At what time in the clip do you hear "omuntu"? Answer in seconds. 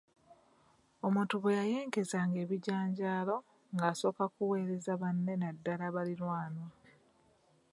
1.07-1.35